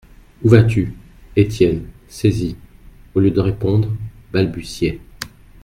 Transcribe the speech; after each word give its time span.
Où 0.43 0.49
vas-tu? 0.49 0.95
Étienne, 1.35 1.85
saisi, 2.07 2.55
au 3.13 3.19
lieu 3.19 3.29
de 3.29 3.39
répondre, 3.39 3.95
balbutiait. 4.33 4.99